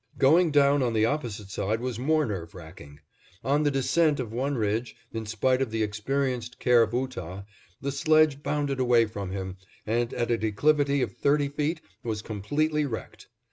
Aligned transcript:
Going 0.17 0.49
down 0.49 0.81
on 0.81 0.93
the 0.93 1.05
opposite 1.05 1.51
side 1.51 1.79
was 1.79 1.99
more 1.99 2.25
nerve 2.25 2.55
racking. 2.55 3.01
On 3.43 3.61
the 3.61 3.69
descent 3.69 4.19
of 4.19 4.33
one 4.33 4.55
ridge, 4.55 4.95
in 5.13 5.27
spite 5.27 5.61
of 5.61 5.69
the 5.69 5.83
experienced 5.83 6.57
care 6.57 6.81
of 6.81 6.89
Ootah, 6.91 7.45
the 7.81 7.91
sledge 7.91 8.41
bounded 8.41 8.79
away 8.79 9.05
from 9.05 9.29
him, 9.29 9.57
and 9.85 10.11
at 10.15 10.31
a 10.31 10.39
declivity 10.39 11.03
of 11.03 11.15
thirty 11.17 11.49
feet 11.49 11.81
was 12.03 12.23
completely 12.23 12.83
wrecked. 12.83 13.27